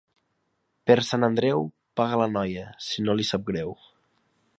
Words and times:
Per 0.91 0.95
Sant 1.09 1.27
Andreu, 1.27 1.61
paga 2.01 2.19
la 2.21 2.29
noia, 2.31 2.65
si 2.87 3.05
no 3.05 3.17
li 3.21 3.27
sap 3.33 3.45
greu. 3.51 3.77